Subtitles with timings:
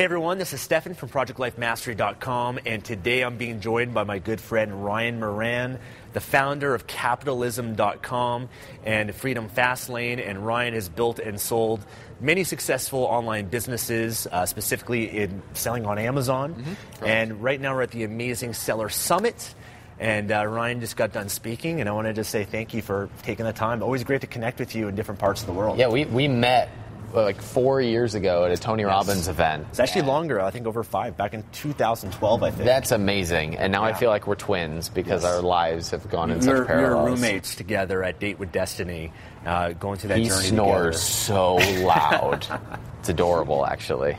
[0.00, 4.40] Hey everyone, this is Stefan from ProjectLifeMastery.com, and today I'm being joined by my good
[4.40, 5.78] friend Ryan Moran,
[6.14, 8.48] the founder of Capitalism.com
[8.82, 10.26] and Freedom Fastlane.
[10.26, 11.84] And Ryan has built and sold
[12.18, 16.54] many successful online businesses, uh, specifically in selling on Amazon.
[16.54, 17.04] Mm-hmm.
[17.04, 19.54] And right now we're at the Amazing Seller Summit.
[19.98, 23.10] And uh, Ryan just got done speaking, and I wanted to say thank you for
[23.22, 23.82] taking the time.
[23.82, 25.78] Always great to connect with you in different parts of the world.
[25.78, 26.70] Yeah, we, we met
[27.12, 28.88] like four years ago at a Tony yes.
[28.88, 29.66] Robbins event.
[29.70, 32.64] It's actually longer, I think over five, back in 2012, I think.
[32.64, 33.56] That's amazing.
[33.56, 33.94] And now yeah.
[33.94, 35.32] I feel like we're twins because yes.
[35.32, 37.04] our lives have gone in we such parallels.
[37.04, 39.12] We were roommates together at Date with Destiny,
[39.44, 42.46] uh, going through that he journey snores so loud.
[43.00, 44.16] it's adorable, actually.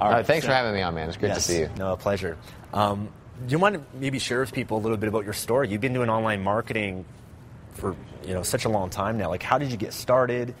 [0.00, 1.08] All right, uh, thanks so, for having me on, man.
[1.08, 1.46] It's great yes.
[1.46, 1.70] to see you.
[1.76, 2.38] No, a pleasure.
[2.72, 3.08] Um,
[3.46, 5.68] do you want to maybe share with people a little bit about your story?
[5.68, 7.04] You've been doing online marketing
[7.74, 9.28] for you know such a long time now.
[9.28, 10.54] Like, how did you get started?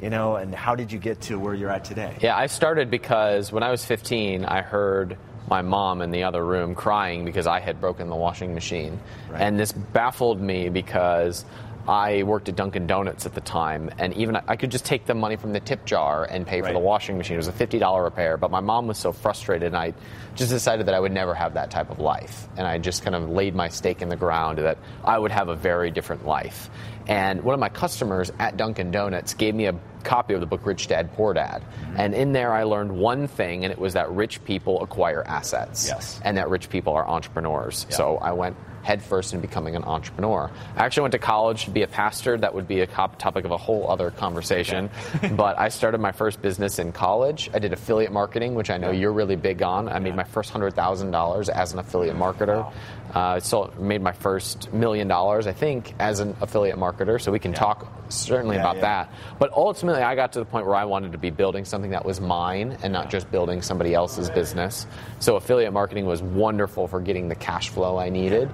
[0.00, 2.16] You know, and how did you get to where you're at today?
[2.20, 6.44] Yeah, I started because when I was 15, I heard my mom in the other
[6.44, 9.00] room crying because I had broken the washing machine.
[9.30, 9.40] Right.
[9.40, 11.44] And this baffled me because
[11.88, 15.14] I worked at Dunkin' Donuts at the time, and even I could just take the
[15.14, 16.68] money from the tip jar and pay right.
[16.68, 17.34] for the washing machine.
[17.34, 19.94] It was a $50 repair, but my mom was so frustrated, and I
[20.34, 22.46] just decided that I would never have that type of life.
[22.58, 25.48] And I just kind of laid my stake in the ground that I would have
[25.48, 26.68] a very different life.
[27.06, 29.72] And one of my customers at Dunkin' Donuts gave me a
[30.04, 31.62] copy of the book Rich Dad Poor Dad.
[31.62, 31.96] Mm-hmm.
[31.98, 35.86] And in there I learned one thing, and it was that rich people acquire assets.
[35.88, 36.20] Yes.
[36.24, 37.86] And that rich people are entrepreneurs.
[37.90, 37.96] Yeah.
[37.96, 40.50] So I went headfirst in becoming an entrepreneur.
[40.76, 42.36] I actually went to college to be a pastor.
[42.36, 44.90] That would be a topic of a whole other conversation.
[45.16, 45.28] Okay.
[45.28, 47.50] but I started my first business in college.
[47.52, 49.00] I did affiliate marketing, which I know yeah.
[49.00, 49.88] you're really big on.
[49.88, 49.98] I yeah.
[50.00, 52.64] made my first $100,000 as an affiliate marketer.
[52.64, 52.72] Wow.
[53.14, 57.20] Uh, so made my first million dollars, I think, as an affiliate marketer.
[57.20, 57.58] So we can yeah.
[57.58, 58.82] talk certainly yeah, about yeah.
[58.82, 59.12] that.
[59.38, 62.04] But ultimately, I got to the point where I wanted to be building something that
[62.04, 64.86] was mine and not just building somebody else's business.
[65.20, 68.50] So affiliate marketing was wonderful for getting the cash flow I needed.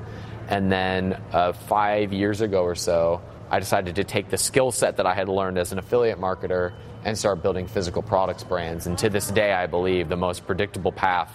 [0.49, 4.97] And then uh, five years ago or so, I decided to take the skill set
[4.97, 6.72] that I had learned as an affiliate marketer
[7.05, 8.87] and start building physical products brands.
[8.87, 11.31] And to this day, I believe the most predictable path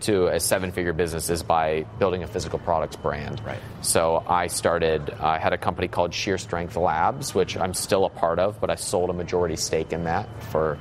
[0.00, 3.42] to a seven figure business is by building a physical products brand.
[3.44, 3.60] Right.
[3.82, 8.10] So I started, I had a company called Sheer Strength Labs, which I'm still a
[8.10, 10.78] part of, but I sold a majority stake in that for,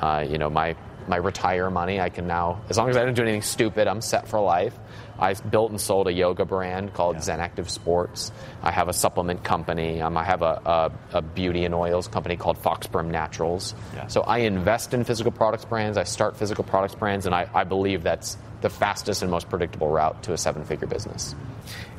[0.00, 0.74] uh, you know, my,
[1.08, 2.00] my retire money.
[2.00, 4.74] I can now, as long as I don't do anything stupid, I'm set for life.
[5.18, 7.22] I built and sold a yoga brand called yeah.
[7.22, 8.32] Zen Active Sports.
[8.62, 10.00] I have a supplement company.
[10.00, 13.74] Um, I have a, a, a, beauty and oils company called Foxbrim Naturals.
[13.94, 14.08] Yeah.
[14.08, 15.96] So I invest in physical products brands.
[15.96, 19.88] I start physical products brands, and I, I believe that's the fastest and most predictable
[19.88, 21.34] route to a seven figure business.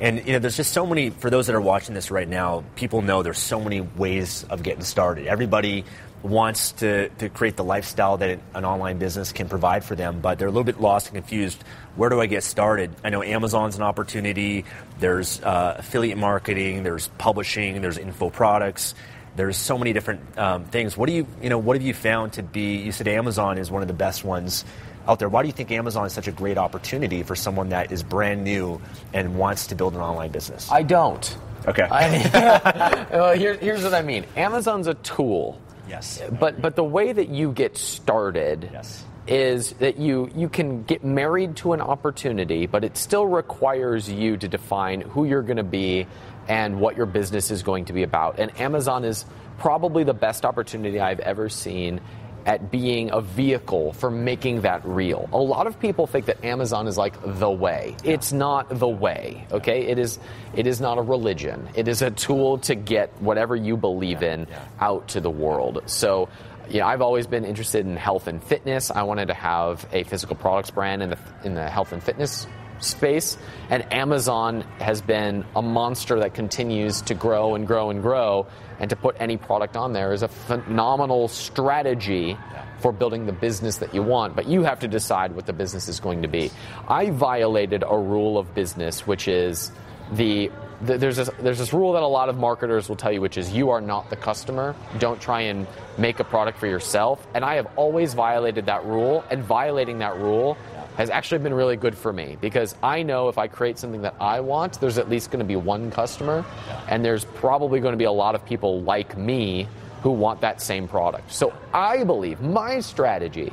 [0.00, 1.10] And you know, there's just so many.
[1.10, 4.62] For those that are watching this right now, people know there's so many ways of
[4.62, 5.26] getting started.
[5.28, 5.84] Everybody
[6.24, 10.38] wants to, to create the lifestyle that an online business can provide for them, but
[10.38, 11.62] they're a little bit lost and confused.
[11.96, 12.90] Where do I get started?
[13.04, 14.64] I know Amazon's an opportunity.
[14.98, 16.82] There's uh, affiliate marketing.
[16.82, 17.82] There's publishing.
[17.82, 18.94] There's info products.
[19.36, 20.96] There's so many different um, things.
[20.96, 22.76] What do you, you know, what have you found to be?
[22.76, 24.64] You said Amazon is one of the best ones
[25.06, 25.28] out there.
[25.28, 28.44] Why do you think Amazon is such a great opportunity for someone that is brand
[28.44, 28.80] new
[29.12, 30.70] and wants to build an online business?
[30.72, 31.36] I don't.
[31.66, 31.82] Okay.
[31.82, 34.24] I, well, here, here's what I mean.
[34.36, 35.60] Amazon's a tool.
[35.88, 36.22] Yes.
[36.38, 39.04] But but the way that you get started yes.
[39.26, 44.36] is that you you can get married to an opportunity, but it still requires you
[44.36, 46.06] to define who you're going to be
[46.48, 48.38] and what your business is going to be about.
[48.38, 49.24] And Amazon is
[49.58, 52.00] probably the best opportunity I've ever seen
[52.46, 55.28] at being a vehicle for making that real.
[55.32, 57.96] A lot of people think that Amazon is like the way.
[58.04, 59.86] It's not the way, okay?
[59.86, 60.18] It is
[60.54, 61.68] it is not a religion.
[61.74, 64.46] It is a tool to get whatever you believe in
[64.80, 65.82] out to the world.
[65.86, 66.28] So
[66.68, 68.90] you know, I've always been interested in health and fitness.
[68.90, 72.46] I wanted to have a physical products brand in the in the health and fitness
[72.84, 73.36] space,
[73.70, 78.46] and Amazon has been a monster that continues to grow and grow and grow.
[78.80, 82.36] And to put any product on there is a phenomenal strategy
[82.80, 85.88] for building the business that you want, but you have to decide what the business
[85.88, 86.50] is going to be.
[86.88, 89.70] I violated a rule of business, which is
[90.12, 90.50] the
[90.82, 93.52] there's this, there's this rule that a lot of marketers will tell you, which is
[93.52, 94.74] you are not the customer.
[94.98, 95.66] Don't try and
[95.96, 97.26] make a product for yourself.
[97.34, 100.58] And I have always violated that rule, and violating that rule
[100.96, 104.14] has actually been really good for me because I know if I create something that
[104.20, 106.44] I want, there's at least going to be one customer,
[106.88, 109.68] and there's probably going to be a lot of people like me
[110.02, 111.32] who want that same product.
[111.32, 113.52] So I believe my strategy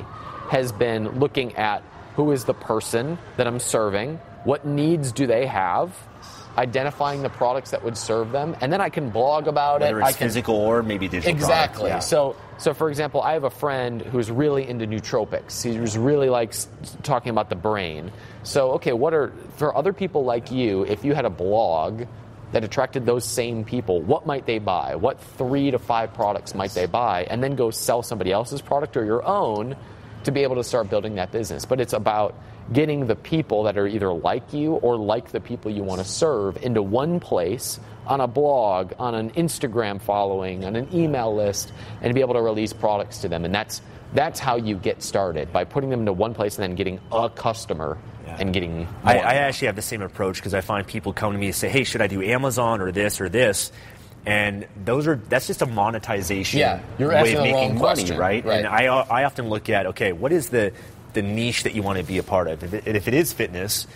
[0.50, 1.82] has been looking at
[2.14, 5.96] who is the person that I'm serving, what needs do they have,
[6.58, 10.02] identifying the products that would serve them, and then I can blog about Whether it.
[10.02, 11.34] it's I can, physical or maybe digital.
[11.34, 11.88] Exactly.
[11.88, 12.00] Yeah.
[12.00, 15.62] So, so for example, I have a friend who's really into nootropics.
[15.62, 16.54] He was really like
[17.02, 18.12] talking about the brain.
[18.42, 20.84] So, okay, what are for other people like you?
[20.84, 22.04] If you had a blog
[22.52, 24.96] that attracted those same people, what might they buy?
[24.96, 27.24] What three to five products might they buy?
[27.30, 29.74] And then go sell somebody else's product or your own
[30.24, 31.64] to be able to start building that business.
[31.64, 32.34] But it's about
[32.72, 36.06] getting the people that are either like you or like the people you want to
[36.06, 41.72] serve into one place on a blog, on an Instagram following, on an email list,
[42.00, 43.44] and be able to release products to them.
[43.44, 43.80] And that's
[44.12, 47.30] that's how you get started by putting them into one place and then getting a
[47.30, 48.86] customer and getting.
[49.04, 49.18] I.
[49.18, 51.68] I actually have the same approach because I find people come to me and say,
[51.68, 53.72] "Hey, should I do Amazon or this or this?"
[54.24, 58.44] And those are that's just a monetization Yeah, you're way of making money, right?
[58.44, 58.58] right.
[58.58, 60.72] And I I often look at okay, what is the
[61.14, 62.62] the niche that you want to be a part of?
[62.62, 63.86] If if it is fitness,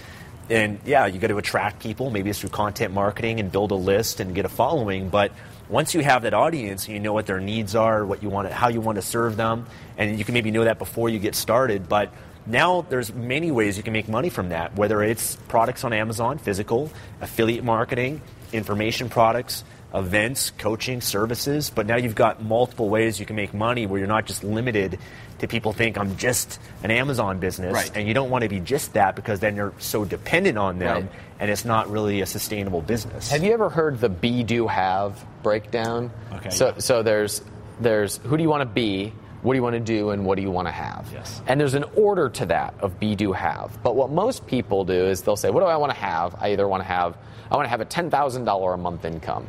[0.48, 2.10] then yeah, you got to attract people.
[2.10, 5.08] Maybe it's through content marketing and build a list and get a following.
[5.08, 5.32] But
[5.68, 8.54] once you have that audience, you know what their needs are, what you want, to,
[8.54, 9.66] how you want to serve them,
[9.98, 11.88] and you can maybe know that before you get started.
[11.88, 12.12] But
[12.46, 14.76] now there's many ways you can make money from that.
[14.76, 16.90] Whether it's products on Amazon, physical,
[17.20, 18.20] affiliate marketing,
[18.52, 19.64] information products.
[19.94, 24.08] Events, coaching, services, but now you've got multiple ways you can make money where you're
[24.08, 24.98] not just limited
[25.38, 27.90] to people think I'm just an Amazon business, Right.
[27.94, 30.94] and you don't want to be just that because then you're so dependent on them,
[31.04, 31.10] Right.
[31.40, 33.30] and it's not really a sustainable business.
[33.30, 36.10] Have you ever heard the be do have breakdown?
[36.34, 36.72] Okay, So yeah.
[36.78, 37.42] so there's
[37.80, 39.12] there's who do you want to be,
[39.46, 41.08] what do you want to do, and what do you want to have?
[41.12, 41.40] Yes.
[41.46, 43.78] And there's an order to that of be do have.
[43.80, 46.34] But what most people do is they'll say, what do I want to have?
[46.34, 47.16] I either want to have
[47.48, 49.46] I want to have a ten thousand dollar a month income.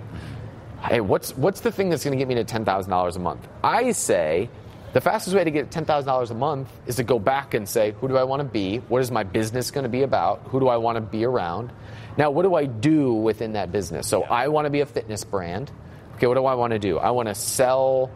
[0.83, 3.19] Hey, what's what's the thing that's going to get me to ten thousand dollars a
[3.19, 3.47] month?
[3.63, 4.49] I say.
[4.93, 8.07] The fastest way to get $10,000 a month is to go back and say, who
[8.07, 8.77] do I want to be?
[8.77, 10.43] What is my business going to be about?
[10.45, 11.71] Who do I want to be around?
[12.17, 14.07] Now, what do I do within that business?
[14.07, 15.69] So, I want to be a fitness brand.
[16.15, 16.97] Okay, what do I want to do?
[16.97, 18.09] I want to sell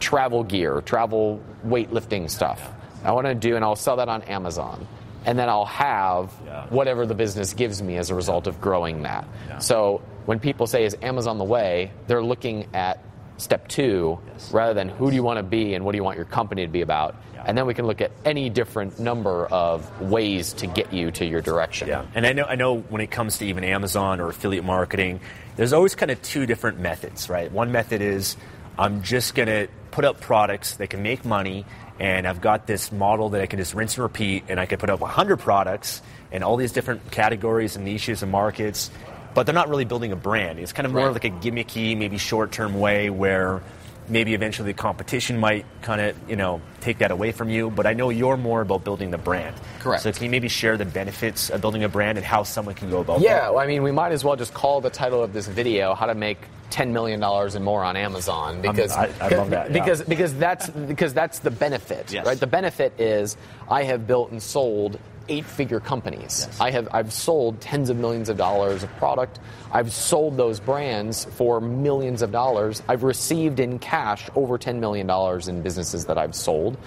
[0.00, 2.60] travel gear, travel weightlifting stuff.
[3.04, 4.86] I want to do, and I'll sell that on Amazon.
[5.24, 6.66] And then I'll have Yeah.
[6.70, 9.26] whatever the business gives me as a result of growing that.
[9.58, 13.00] So when people say, is Amazon the way, they're looking at
[13.36, 14.18] step two
[14.50, 16.66] rather than who do you want to be and what do you want your company
[16.66, 17.14] to be about.
[17.46, 21.24] And then we can look at any different number of ways to get you to
[21.24, 21.88] your direction.
[21.88, 25.20] Yeah, and I know I know when it comes to even Amazon or affiliate marketing,
[25.56, 27.50] there's always kind of two different methods, right?
[27.50, 28.36] One method is
[28.78, 29.68] I'm just going to
[29.98, 31.64] put up products that can make money,
[31.98, 34.78] and I've got this model that I can just rinse and repeat, and I can
[34.78, 38.92] put up 100 products in all these different categories and niches and markets,
[39.34, 40.60] but they're not really building a brand.
[40.60, 41.14] It's kind of more Right.
[41.14, 43.60] like a gimmicky, maybe short-term way where
[44.10, 47.86] maybe eventually the competition might kind of you know take that away from you but
[47.86, 50.02] i know you're more about building the brand Correct.
[50.02, 52.90] so can you maybe share the benefits of building a brand and how someone can
[52.90, 55.22] go about Yeah, that well, I mean, we might as well just call the title
[55.22, 56.38] of this video "How to Make
[56.70, 59.80] Ten Million Dollars and More on Amazon" because I- I love that, yeah.
[59.80, 62.26] because because that's because that's the benefit, Yes.
[62.26, 62.38] right?
[62.38, 63.36] The benefit is
[63.70, 64.98] I have built and sold
[65.28, 66.48] eight-figure companies.
[66.60, 69.38] I have I've sold tens of millions of dollars of product.
[69.72, 72.82] I've sold those brands for millions of dollars.
[72.88, 76.78] I've received in cash over ten million dollars in businesses that I've sold.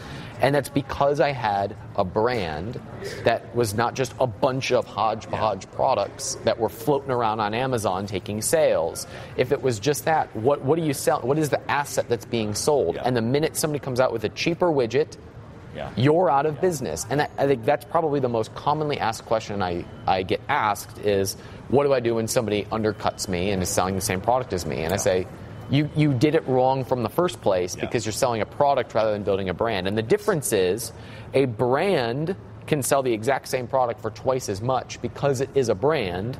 [0.41, 2.81] And that's because I had a brand
[3.25, 8.07] that was not just a bunch of hodgepodge products that were floating around on Amazon
[8.07, 9.05] taking sales.
[9.37, 11.21] If it was just that, what, what do you sell?
[11.21, 12.95] What is the asset that's being sold?
[12.95, 13.03] Yeah.
[13.05, 15.15] And the minute somebody comes out with a cheaper widget
[15.75, 15.91] Yeah.
[15.95, 17.05] you're out of business.
[17.09, 20.99] And that, I think that's probably the most commonly asked question I, I get asked
[20.99, 21.35] is,
[21.69, 24.65] what do I do when somebody undercuts me and is selling the same product as
[24.65, 24.83] me?
[24.83, 25.27] And I say,
[25.69, 27.85] you, you did it wrong from the first place Yeah.
[27.85, 29.87] because you're selling a product rather than building a brand.
[29.87, 30.91] And the difference is
[31.33, 32.35] a brand
[32.67, 36.37] can sell the exact same product for twice as much because it is a brand.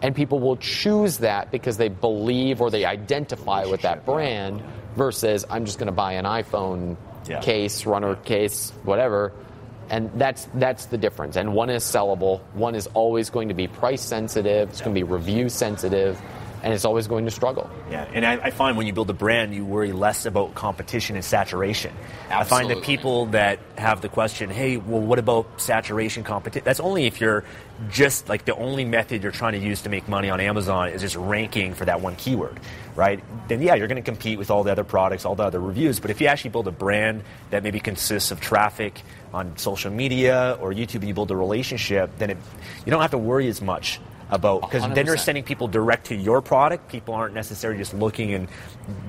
[0.00, 4.62] And people will choose that because they believe or they identify with that brand
[4.96, 7.40] versus I'm just going to buy an iPhone Yeah.
[7.40, 9.32] case, runner case, whatever.
[9.90, 11.36] And that's that's the difference.
[11.36, 12.40] And one is sellable.
[12.54, 14.70] One is always going to be price sensitive.
[14.70, 16.20] It's going to be review sensitive,
[16.62, 17.68] and it's always going to struggle.
[17.90, 21.16] Yeah, and I, I find when you build a brand, you worry less about competition
[21.16, 21.92] and saturation.
[22.30, 22.36] Absolutely.
[22.36, 26.64] I find that people that have the question, hey, well, what about saturation competition?
[26.64, 27.44] That's only if you're
[27.90, 31.00] just like the only method you're trying to use to make money on Amazon is
[31.00, 32.60] just ranking for that one keyword,
[32.94, 33.22] right?
[33.48, 35.98] Then, yeah, you're going to compete with all the other products, all the other reviews.
[35.98, 39.02] But if you actually build a brand that maybe consists of traffic
[39.34, 42.36] on social media or YouTube, and you build a relationship, then it,
[42.86, 43.98] you don't have to worry as much
[44.32, 46.88] about because then you're sending people direct to your product.
[46.88, 48.48] People aren't necessarily just looking and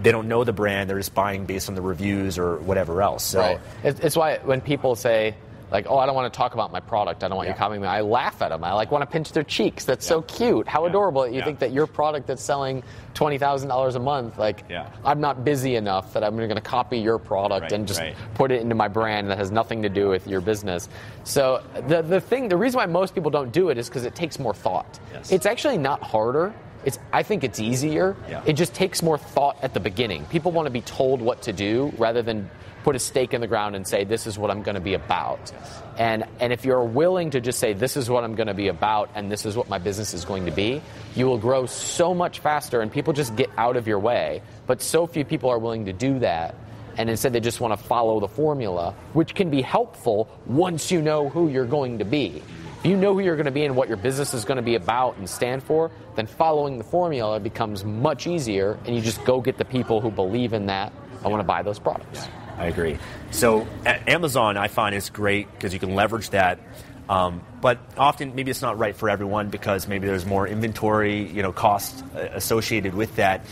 [0.03, 0.89] they don't know the brand.
[0.89, 3.23] They're just buying based on the reviews or whatever else.
[3.23, 3.59] So Right.
[3.83, 5.35] It's, it's why when people say,
[5.73, 7.23] like, oh, I don't want to talk about my product.
[7.23, 7.57] I don't want you Yeah.
[7.57, 7.87] copying me.
[7.87, 8.63] I laugh at them.
[8.63, 9.85] I like want to pinch their cheeks.
[9.85, 10.67] That's so cute.
[10.67, 11.27] How adorable.
[11.27, 11.45] You Yeah.
[11.45, 12.83] think that your product that's selling
[13.15, 14.85] twenty thousand dollars a month, like, Yeah.
[15.03, 18.15] I'm not busy enough that I'm going to copy your product Right, and just right.
[18.35, 20.87] put it into my brand that has nothing to do with your business.
[21.23, 24.13] So the the thing, the reason why most people don't do it is because it
[24.13, 24.99] takes more thought.
[25.11, 25.31] Yes.
[25.31, 26.53] It's actually not harder.
[26.85, 28.15] It's, I think it's easier.
[28.29, 28.43] Yeah.
[28.45, 30.25] It just takes more thought at the beginning.
[30.25, 32.49] People want to be told what to do rather than
[32.83, 34.93] put a stake in the ground and say, this is what I'm going to be
[34.93, 35.51] about.
[35.97, 38.67] And, and if you're willing to just say, this is what I'm going to be
[38.67, 40.81] about and this is what my business is going to be,
[41.15, 44.41] you will grow so much faster and people just get out of your way.
[44.67, 46.55] But so few people are willing to do that.
[46.97, 51.01] And instead, they just want to follow the formula, which can be helpful once you
[51.01, 52.43] know who you're going to be.
[52.83, 54.61] If you know who you're going to be and what your business is going to
[54.61, 59.23] be about and stand for, then following the formula becomes much easier, and you just
[59.23, 60.91] go get the people who believe in that
[61.23, 62.27] and want to buy those products.
[62.57, 62.97] I agree.
[63.31, 66.59] So Amazon, I find is great because you can leverage that.
[67.07, 71.41] Um, but often, maybe it's not right for everyone because maybe there's more inventory, you
[71.41, 73.45] know, cost uh, associated with that.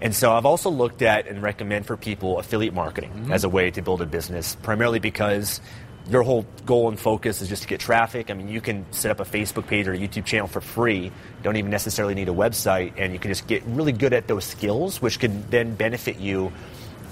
[0.00, 3.70] And so I've also looked at and recommend for people affiliate marketing as a way
[3.70, 5.60] to build a business, primarily because
[6.10, 8.30] your whole goal and focus is just to get traffic.
[8.30, 11.12] I mean, you can set up a Facebook page or a YouTube channel for free.
[11.42, 14.44] Don't even necessarily need a website, and you can just get really good at those
[14.44, 16.52] skills, which can then benefit you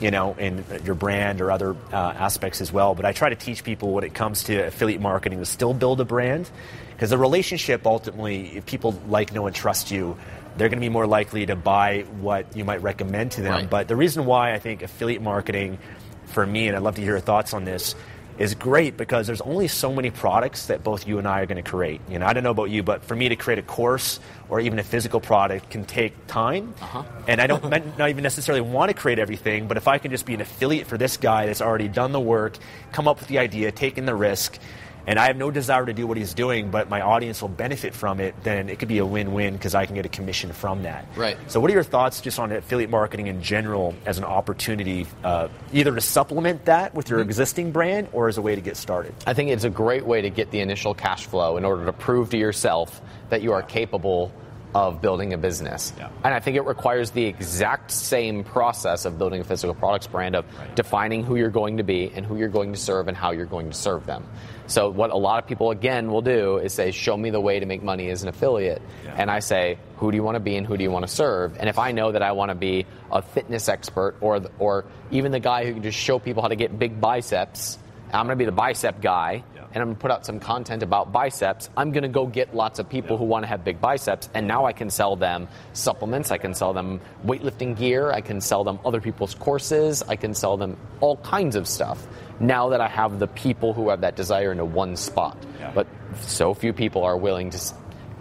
[0.00, 2.94] you know, in your brand or other uh, aspects as well.
[2.94, 6.00] But I try to teach people when it comes to affiliate marketing to still build
[6.00, 6.50] a brand
[6.92, 10.16] because the relationship ultimately, if people like, know, and trust you,
[10.56, 13.52] they're going to be more likely to buy what you might recommend to them.
[13.52, 13.70] Right.
[13.70, 15.78] But the reason why I think affiliate marketing,
[16.26, 17.94] for me, and I'd love to hear your thoughts on this,
[18.40, 21.62] is great because there's only so many products that both you and I are going
[21.62, 22.00] to create.
[22.08, 24.18] You know, I don't know about you, but for me to create a course
[24.48, 27.02] or even a physical product can take time, uh-huh.
[27.28, 27.62] and I don't
[27.98, 29.68] not even necessarily want to create everything.
[29.68, 32.20] But if I can just be an affiliate for this guy that's already done the
[32.20, 32.56] work,
[32.92, 34.58] come up with the idea, taken the risk,
[35.06, 37.94] and I have no desire to do what he's doing, but my audience will benefit
[37.94, 40.82] from it, then it could be a win-win because I can get a commission from
[40.82, 41.06] that.
[41.16, 41.36] Right.
[41.48, 45.48] So, what are your thoughts just on affiliate marketing in general as an opportunity, uh,
[45.72, 49.14] either to supplement that with your existing brand or as a way to get started?
[49.26, 51.92] I think it's a great way to get the initial cash flow in order to
[51.92, 54.32] prove to yourself that you are capable
[54.74, 55.92] of building a business.
[55.98, 56.10] Yeah.
[56.24, 60.36] And I think it requires the exact same process of building a physical products brand
[60.36, 63.32] of defining who you're going to be and who you're going to serve and how
[63.32, 64.26] you're going to serve them.
[64.66, 67.58] So what a lot of people again will do is say, "Show me the way
[67.58, 69.14] to make money as an affiliate," Yeah.
[69.18, 71.12] and I say, "Who do you want to be and who do you want to
[71.12, 74.84] serve?" And if I know that I want to be a fitness expert or or
[75.10, 77.78] even the guy who can just show people how to get big biceps,
[78.12, 79.42] I'm going to be the bicep guy.
[79.72, 81.70] And I'm going to put out some content about biceps.
[81.76, 84.46] I'm going to go get lots of people who want to have big biceps, and
[84.46, 86.30] now I can sell them supplements.
[86.30, 88.10] I can sell them weightlifting gear.
[88.10, 90.02] I can sell them other people's courses.
[90.08, 92.06] I can sell them all kinds of stuff.
[92.40, 95.72] Now that I have the people who have that desire into one spot, Yeah.
[95.74, 95.86] but
[96.20, 97.58] so few people are willing to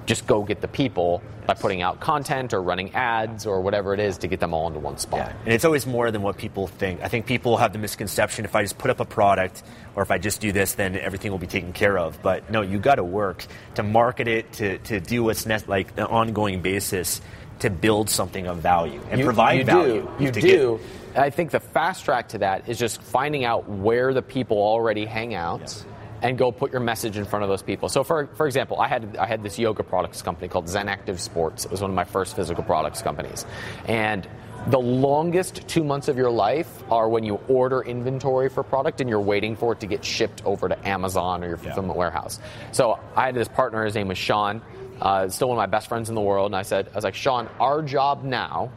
[0.10, 4.00] just go get the people by putting out content or running ads or whatever it
[4.00, 5.20] is to get them all into one spot.
[5.20, 7.02] Yeah, and it's always more than what people think.
[7.04, 9.62] I think people have the misconception if I just put up a product
[9.96, 12.20] or if I just do this, then everything will be taken care of.
[12.24, 15.92] But no, you got to work to market it, to, to do what's ne- like
[15.96, 17.22] an ongoing basis
[17.60, 20.12] to build something of value and you, provide you value.
[20.18, 20.24] Do.
[20.26, 20.80] You do.
[21.16, 25.06] I think the fast track to that is just finding out where the people already
[25.06, 25.86] hang out.
[26.22, 27.88] And go put your message in front of those people.
[27.88, 31.20] So, for, for example, I had I had this yoga products company called Zen Active
[31.22, 31.66] Sports.
[31.66, 33.46] It was one of my first physical products companies,
[33.86, 34.28] and
[34.68, 39.10] the longest two months of your life are when you order inventory for product and
[39.10, 42.40] you're waiting for it to get shipped over to Amazon or your fulfillment warehouse.
[42.72, 44.62] So I had this partner, his name was Sean,
[45.02, 47.04] uh, still one of my best friends in the world, and I said, I was
[47.04, 48.72] like, Sean, our job now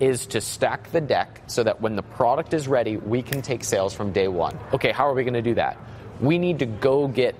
[0.00, 3.64] is to stack the deck so that when the product is ready, we can take
[3.64, 4.58] sales from day one.
[4.72, 5.78] Okay, how are we going to do that?
[6.22, 7.34] We need to go get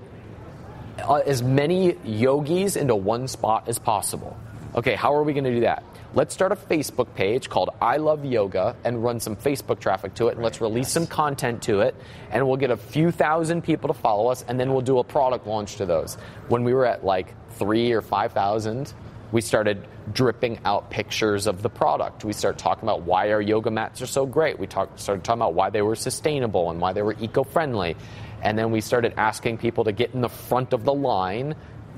[0.99, 4.37] uh, as many yogis into one spot as possible.
[4.75, 5.83] Okay, how are we going to do that?
[6.13, 10.27] Let's start a Facebook page called I Love Yoga and run some Facebook traffic to
[10.27, 11.95] it, and let's release some content to it,
[12.29, 15.03] and we'll get a few thousand people to follow us, and then we'll do a
[15.03, 16.15] product launch to those.
[16.49, 18.93] When we were at like three or five thousand,
[19.33, 22.23] we started dripping out pictures of the product.
[22.23, 24.59] We started talking about why our yoga mats are so great.
[24.59, 27.97] We talk, started talking about why they were sustainable and why they were eco-friendly.
[28.43, 31.55] And then we started asking people to get in the front of the line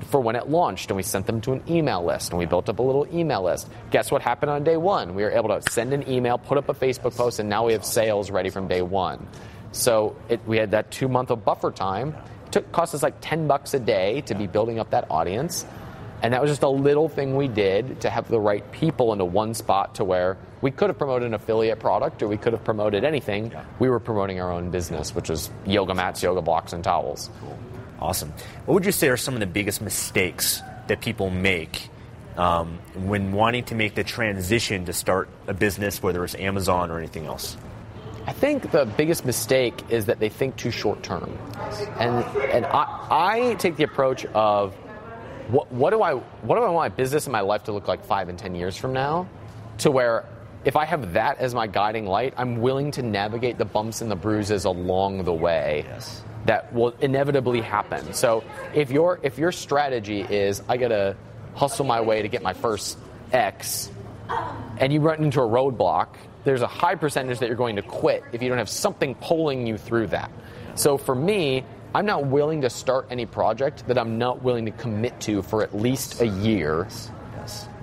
[0.08, 2.68] for when it launched, and we sent them to an email list, and we built
[2.70, 3.68] up a little email list.
[3.90, 5.14] Guess what happened on day one?
[5.14, 7.72] We were able to send an email, put up a Facebook post, and now we
[7.74, 9.26] have sales ready from day one.
[9.72, 12.14] So it, we had that two month of buffer time.
[12.46, 15.66] It took cost us like ten bucks a day to be building up that audience,
[16.22, 19.24] and that was just a little thing we did to have the right people into
[19.24, 22.64] one spot to where we could have promoted an affiliate product or we could have
[22.64, 23.52] promoted anything.
[23.78, 27.30] We were promoting our own business, which was yoga mats, yoga blocks, and towels.
[27.40, 27.58] Cool.
[28.00, 28.32] Awesome.
[28.64, 31.88] What would you say are some of the biggest mistakes that people make
[32.36, 36.98] um, when wanting to make the transition to start a business, whether it's Amazon or
[36.98, 37.56] anything else?
[38.26, 41.38] I think the biggest mistake is that they think too short term,
[42.00, 44.74] and and I, I take the approach of
[45.48, 47.88] what, what do I what do I want my business and my life to look
[47.88, 49.28] like five and ten years from now,
[49.78, 50.24] to where
[50.64, 54.10] if I have that as my guiding light, I'm willing to navigate the bumps and
[54.10, 55.84] the bruises along the way.
[55.86, 56.22] Yes.
[56.46, 58.12] That will inevitably happen.
[58.12, 61.16] So if your if your strategy is I gotta
[61.54, 62.98] hustle my way to get my first
[63.32, 63.90] X,
[64.78, 66.08] and you run into a roadblock,
[66.44, 69.66] there's a high percentage that you're going to quit if you don't have something pulling
[69.66, 70.30] you through that.
[70.74, 74.70] So for me, I'm not willing to start any project that I'm not willing to
[74.72, 76.86] commit to for at least a year.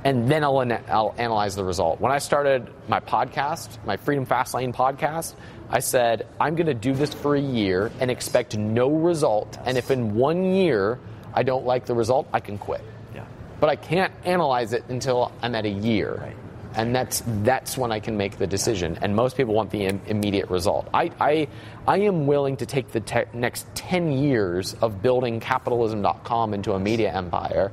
[0.05, 2.01] And then I'll, I'll analyze the result.
[2.01, 5.33] When I started my podcast, my Freedom Fastlane podcast,
[5.69, 9.57] I said, I'm going to do this for a year and expect no result.
[9.65, 10.99] And if in one year
[11.33, 12.81] I don't like the result, I can quit
[13.15, 13.23] Yeah.
[13.61, 16.15] but I can't analyze it until I'm at a year.
[16.21, 16.35] Right.
[16.75, 18.97] And that's that's when I can make the decision.
[19.01, 20.87] And most people want the Im- immediate result.
[20.93, 21.47] I, I,
[21.87, 26.79] I am willing to take the te- next 10 years of building capitalism.com into a
[26.79, 27.71] media empire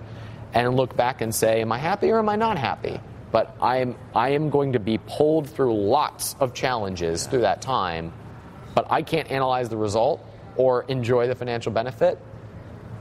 [0.52, 3.00] and look back and say, am I happy or am I not happy?
[3.32, 8.12] But I'm, I am going to be pulled through lots of challenges through that time,
[8.74, 10.24] but I can't analyze the result
[10.56, 12.18] or enjoy the financial benefit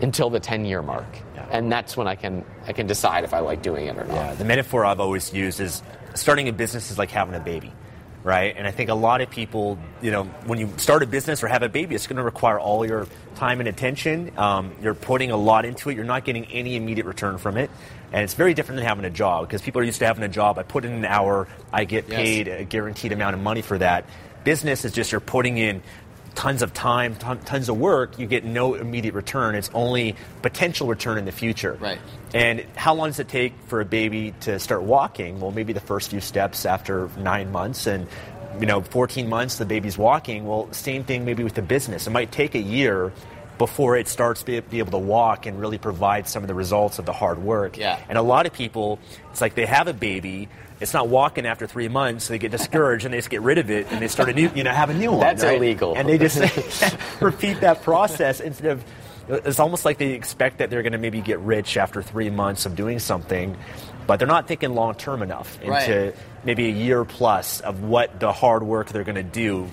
[0.01, 1.05] until the 10 year mark.
[1.51, 4.13] And that's when I can, I can decide if I like doing it or not.
[4.13, 5.81] Yeah, the metaphor I've always used is
[6.13, 7.73] starting a business is like having a baby,
[8.23, 8.53] right?
[8.55, 11.47] And I think a lot of people, you know, when you start a business or
[11.47, 14.31] have a baby, it's going to require all your time and attention.
[14.37, 15.95] Um, you're putting a lot into it.
[15.95, 17.71] You're not getting any immediate return from it.
[18.11, 20.27] And it's very different than having a job because people are used to having a
[20.29, 20.59] job.
[20.59, 22.15] I put in an hour, I get Yes.
[22.17, 24.05] paid a guaranteed amount of money for that.
[24.43, 25.81] Business is just you're putting in
[26.35, 29.55] tons of time, ton, tons of work, you get no immediate return.
[29.55, 31.77] It's only potential return in the future.
[31.79, 31.99] Right.
[32.33, 35.39] And how long does it take for a baby to start walking?
[35.39, 38.07] Well, maybe the first few steps after nine months, and
[38.59, 40.45] you know, 14 months the baby's walking.
[40.45, 42.07] Well, same thing maybe with the business.
[42.07, 43.11] It might take a year
[43.57, 46.53] before it starts to be, be able to walk and really provide some of the
[46.53, 47.77] results of the hard work.
[47.77, 47.99] Yeah.
[48.07, 48.99] And a lot of people,
[49.31, 50.47] it's like they have a baby.
[50.79, 53.57] It's not walking after three months, so they get discouraged and they just get rid
[53.57, 55.19] of it and they start a new, you know, have a new one.
[55.19, 55.57] That's right?
[55.57, 55.93] illegal.
[55.95, 56.39] And they just
[57.21, 58.83] repeat that process instead of.
[59.31, 62.65] It's almost like they expect that they're going to maybe get rich after three months
[62.65, 63.55] of doing something,
[64.07, 66.15] but they're not thinking long term enough into Right.
[66.43, 69.67] maybe a year plus of what the hard work they're going to do,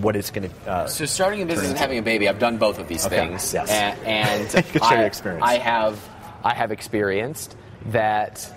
[0.00, 0.70] what it's going to.
[0.70, 3.16] Uh, So starting a business and having a baby, I've done both of these Okay,
[3.16, 3.70] things, yes.
[3.70, 5.54] And, share I.
[5.54, 6.08] I have,
[6.44, 8.52] I have experienced that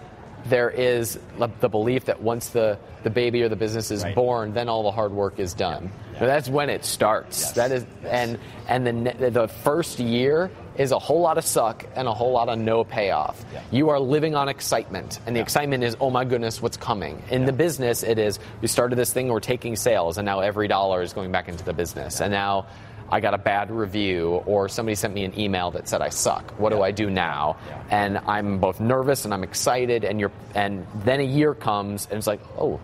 [0.46, 4.16] there is the- belief that once the, the baby or the business is Right.
[4.16, 5.92] born, then all the hard work is done.
[6.20, 7.42] But that's when it starts.
[7.42, 7.52] Yes.
[7.54, 12.08] That is, and and the the first year is a whole lot of suck and
[12.08, 13.44] a whole lot of no payoff.
[13.54, 13.62] Yeah.
[13.72, 17.22] You are living on excitement, and the excitement is, oh my goodness, what's coming.
[17.32, 20.68] In the business, it is we started this thing, we're taking sales, and now every
[20.68, 22.66] dollar is going back into the business, and now.
[23.12, 26.52] I got a bad review, or somebody sent me an email that said I suck.
[26.60, 27.58] What do I do now?
[27.90, 32.18] And I'm both nervous and I'm excited, and you're, and then a year comes, and
[32.18, 32.80] it's like, oh,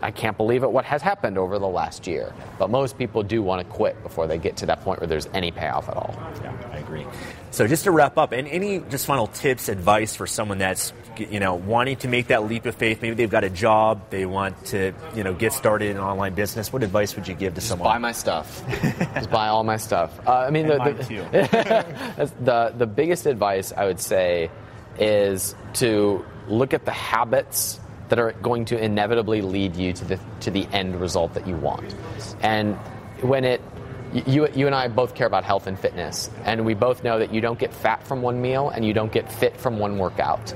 [0.00, 2.32] I can't believe it what has happened over the last year.
[2.56, 5.28] But most people do want to quit before they get to that point where there's
[5.34, 6.14] any payoff at all.
[6.40, 7.04] yeah, I agree.
[7.52, 7.66] Agree.
[7.66, 11.40] So just to wrap up, and any just final tips, advice for someone that's you
[11.40, 13.02] know wanting to make that leap of faith?
[13.02, 16.34] Maybe they've got a job, they want to you know get started in an online
[16.34, 16.72] business.
[16.72, 17.88] What advice would you give to just someone?
[17.88, 18.62] Buy my stuff.
[19.14, 20.18] just buy all my stuff.
[20.26, 24.50] Uh, I mean, the, the, the the biggest advice I would say
[24.98, 30.20] is to look at the habits that are going to inevitably lead you to the
[30.40, 31.94] to the end result that you want.
[32.42, 32.76] And
[33.22, 33.62] when it
[34.12, 37.32] you, you and I both care about health and fitness, and we both know that
[37.32, 40.54] you don't get fat from one meal and you don't get fit from one workout.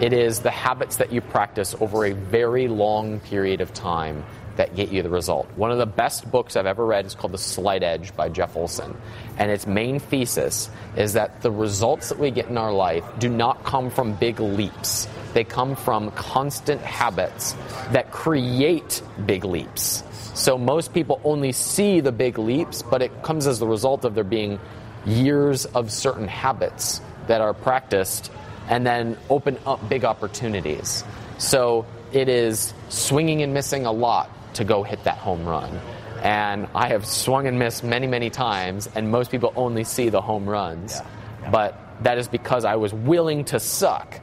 [0.00, 4.24] It is the habits that you practice over a very long period of time
[4.56, 5.48] that get you the result.
[5.56, 8.56] One of the best books I've ever read is called The Slight Edge by Jeff
[8.56, 8.96] Olson.
[9.38, 13.28] And its main thesis is that the results that we get in our life do
[13.28, 15.08] not come from big leaps.
[15.32, 17.52] They come from constant habits
[17.92, 20.02] that create big leaps.
[20.34, 24.14] So most people only see the big leaps, but it comes as the result of
[24.14, 24.58] there being
[25.06, 28.30] years of certain habits that are practiced
[28.68, 31.04] and then open up big opportunities.
[31.38, 35.80] So it is swinging and missing a lot to go hit that home run.
[36.22, 40.20] And I have swung and missed many, many times, and most people only see the
[40.20, 40.94] home runs.
[40.94, 41.06] Yeah.
[41.42, 41.50] Yeah.
[41.50, 44.20] But that is because I was willing to suck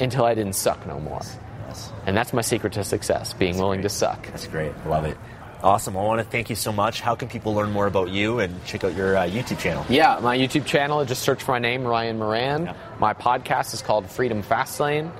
[0.00, 1.20] until I didn't suck no more.
[1.66, 1.92] Yes.
[2.04, 3.90] And that's my secret to success, being that's willing great.
[3.90, 4.26] to suck.
[4.26, 4.72] That's great.
[4.86, 5.16] Love it.
[5.62, 5.96] Awesome.
[5.96, 7.00] I want to thank you so much.
[7.00, 9.86] How can people learn more about you and check out your uh, YouTube channel?
[9.88, 12.66] Yeah, my YouTube channel, just search for my name, Ryan Moran.
[12.66, 12.74] Yeah.
[12.98, 15.10] My podcast is called Freedom Fastlane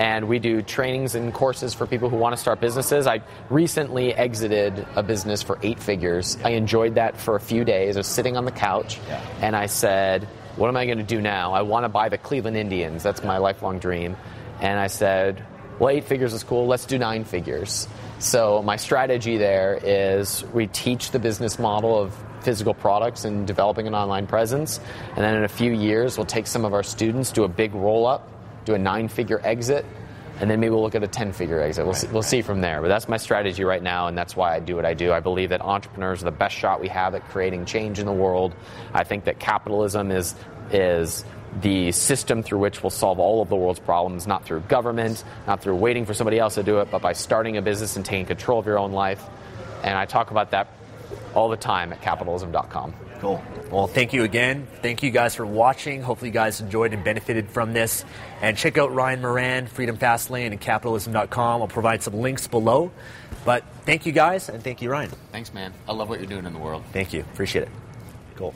[0.00, 3.06] and we do trainings and courses for people who want to start businesses.
[3.06, 6.38] I recently exited a business for eight figures.
[6.42, 7.98] I enjoyed that for a few days.
[7.98, 8.98] I was sitting on the couch
[9.42, 10.24] and I said,
[10.56, 11.52] What am I going to do now?
[11.52, 13.02] I want to buy the Cleveland Indians.
[13.02, 14.16] That's my lifelong dream.
[14.62, 15.44] And I said,
[15.78, 16.66] Well, eight figures is cool.
[16.66, 17.86] Let's do nine figures.
[18.20, 23.86] So my strategy there is we teach the business model of physical products and developing
[23.86, 24.80] an online presence.
[25.08, 27.74] And then in a few years, we'll take some of our students, do a big
[27.74, 28.26] roll up
[28.70, 29.84] do a nine figure exit,
[30.40, 31.84] and then maybe we'll look at a 10 figure exit.
[31.84, 32.24] We'll, right, see, we'll right.
[32.24, 32.80] see from there.
[32.80, 35.12] But that's my strategy right now, and that's why I do what I do.
[35.12, 38.12] I believe that entrepreneurs are the best shot we have at creating change in the
[38.12, 38.54] world.
[38.94, 40.34] I think that capitalism is,
[40.70, 41.24] is
[41.60, 45.60] the system through which we'll solve all of the world's problems, not through government, not
[45.60, 48.24] through waiting for somebody else to do it, but by starting a business and taking
[48.24, 49.22] control of your own life.
[49.82, 50.68] And I talk about that
[51.34, 52.94] all the time at capitalism.com.
[53.20, 53.42] Cool.
[53.70, 54.66] Well, thank you again.
[54.80, 56.00] Thank you guys for watching.
[56.00, 58.04] Hopefully, you guys enjoyed and benefited from this.
[58.40, 61.60] And check out Ryan Moran, Freedom Fastlane, and capitalism.com.
[61.60, 62.90] I'll provide some links below.
[63.44, 65.10] But thank you guys, and thank you, Ryan.
[65.32, 65.74] Thanks, man.
[65.86, 66.82] I love what you're doing in the world.
[66.94, 67.20] Thank you.
[67.20, 67.68] Appreciate it.
[68.36, 68.54] Cool.